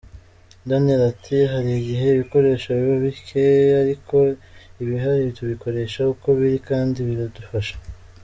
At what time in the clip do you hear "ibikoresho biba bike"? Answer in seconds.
2.09-3.43